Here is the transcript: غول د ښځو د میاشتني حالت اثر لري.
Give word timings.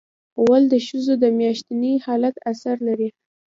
غول 0.41 0.63
د 0.73 0.75
ښځو 0.87 1.13
د 1.23 1.25
میاشتني 1.39 1.93
حالت 2.05 2.35
اثر 2.51 2.75
لري. 2.87 3.09